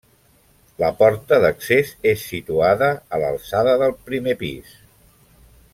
La 0.83 0.87
porta 1.01 1.37
d'accés 1.43 1.91
és 2.13 2.23
situada 2.31 2.89
a 3.17 3.21
l'alçada 3.25 3.77
del 3.83 3.95
primer 4.09 4.35
pis. 4.45 4.73